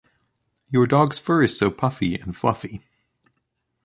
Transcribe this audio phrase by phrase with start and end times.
[0.71, 2.81] Your dog’s fur is so puffy and fluffy.